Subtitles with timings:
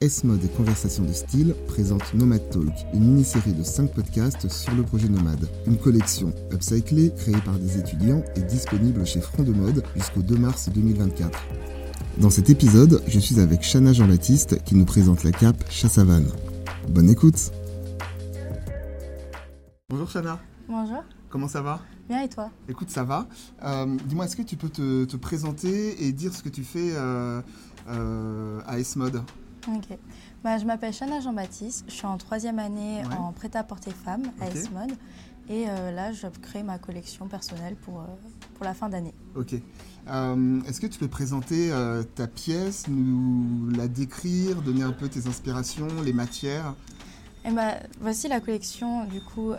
[0.00, 4.84] S-Mode et Conversation de style présente Nomad Talk, une mini-série de 5 podcasts sur le
[4.84, 5.48] projet Nomade.
[5.66, 10.36] Une collection upcyclée, créée par des étudiants et disponible chez Front de Mode jusqu'au 2
[10.36, 11.36] mars 2024.
[12.18, 16.28] Dans cet épisode, je suis avec Chana Jean-Baptiste qui nous présente la cape Chassavane.
[16.90, 17.50] Bonne écoute
[19.90, 20.38] Bonjour Chana
[20.68, 21.80] Bonjour, Comment ça va?
[22.08, 22.50] Bien et toi?
[22.68, 23.26] Écoute, ça va.
[23.64, 26.92] Euh, Dis-moi, est-ce que tu peux te, te présenter et dire ce que tu fais
[26.94, 27.42] euh,
[27.88, 29.22] euh, à S-Mode
[29.76, 29.98] Ok.
[30.42, 33.14] Bah, je m'appelle Chana Jean-Baptiste, je suis en troisième année Ouais.
[33.16, 34.56] en prêt-à-porter femme à Ok.
[34.56, 34.92] S-Mode.
[35.50, 38.04] Et euh, là, je crée ma collection personnelle pour, euh,
[38.54, 39.14] pour la fin d'année.
[39.34, 39.54] Ok.
[40.08, 41.70] Euh, Est-ce que tu peux présenter
[42.14, 46.74] ta pièce, nous la décrire, donner un peu tes inspirations, les matières?
[47.44, 49.52] Et bah, voici la collection du coup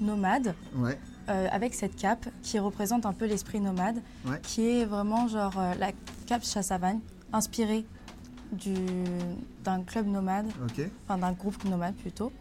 [0.00, 0.54] nomade.
[0.76, 0.98] Ouais.
[1.28, 4.40] avec cette cape qui représente un peu l'esprit nomade, Ouais.
[4.44, 5.90] qui est vraiment genre la
[6.26, 7.00] cape chassavane,
[7.32, 7.84] inspirée
[8.52, 8.74] du-
[9.64, 10.46] d'un club nomade,
[11.08, 12.32] enfin d'un groupe nomade plutôt.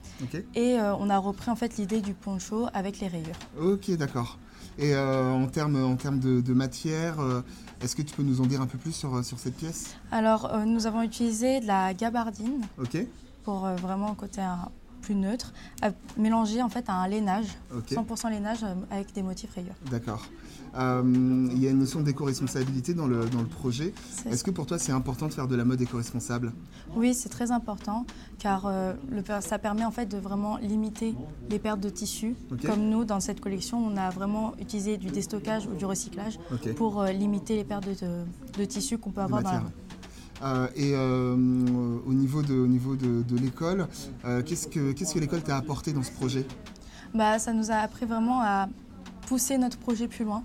[0.56, 3.36] Et euh, on a repris en fait l'idée du poncho avec les rayures.
[3.60, 4.38] Ok, d'accord.
[4.78, 7.42] Et euh, en termes en de, de matière, euh,
[7.82, 9.96] est-ce que tu peux nous en dire un peu plus sur, sur cette pièce?
[10.12, 12.62] Alors nous avons utilisé de la gabardine
[13.44, 14.70] pour vraiment un côté un-
[15.06, 15.54] plus neutre,
[15.84, 17.92] à mélanger en fait à un lainage, Ok.
[17.92, 19.76] 100% lainage euh, avec des motifs rayures.
[19.92, 20.26] D'accord.
[20.78, 21.04] Euh,
[21.52, 23.94] Il y a une notion d'éco-responsabilité dans le, dans le projet.
[24.30, 26.52] Est-ce que pour toi c'est important de faire de la mode éco-responsable?
[26.96, 28.06] Oui, c'est très important
[28.40, 31.14] car euh, le ça permet en fait de vraiment limiter
[31.50, 32.36] les pertes de tissus.
[32.66, 36.40] Comme nous, dans cette collection, on a vraiment utilisé du déstockage ou du recyclage
[36.76, 38.26] pour euh, limiter les pertes de, de-
[38.60, 39.64] de tissus qu'on peut avoir dans la.
[40.44, 41.34] Euh, et euh,
[42.06, 43.88] au niveau de, au niveau de, de l'école,
[44.26, 46.46] euh, qu'est-ce que, qu'est-ce que l'école t'a apporté dans ce projet?
[47.14, 48.68] Bah, ça nous a appris vraiment à
[49.28, 50.44] pousser notre projet plus loin.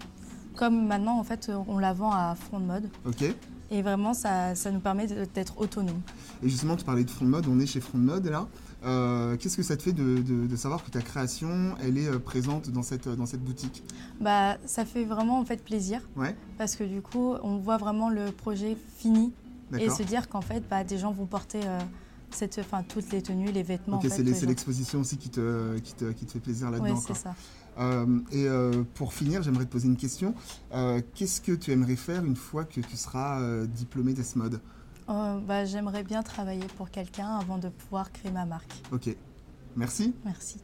[0.57, 2.89] Comme maintenant, en fait, on la vend à front de mode.
[3.07, 3.25] Ok.
[3.73, 6.01] Et vraiment, ça, ça nous permet d'être autonome.
[6.43, 8.49] Et justement, tu parlais de Front de Mode, on est chez Front de Mode là.
[8.85, 12.19] Euh, qu'est-ce que ça te fait de, de- de savoir que ta création, elle est
[12.19, 13.85] présente dans cette, dans cette boutique?
[14.21, 18.09] Bah, ça fait vraiment en fait plaisir Ouais, parce que du coup, on voit vraiment
[18.11, 19.33] le projet fini
[19.79, 21.79] et se dire qu'en fait, bah, des gens vont porter euh,
[22.31, 23.99] cette, enfin, toutes les tenues, les vêtements.
[23.99, 26.95] Ok, en c'est fait, l'exposition aussi qui te, qui, te, qui te fait plaisir là-dedans.
[26.95, 27.35] Oui, c'est ça.
[27.79, 30.35] Euh, et euh, pour finir, j'aimerais te poser une question.
[31.15, 34.61] Qu'est-ce que tu aimerais faire une fois que tu seras diplômé d'ESMOD?
[35.09, 38.73] Bah, J'aimerais bien travailler pour quelqu'un avant de pouvoir créer ma marque.
[38.93, 39.15] Ok,
[39.77, 40.15] merci.
[40.25, 40.61] Merci.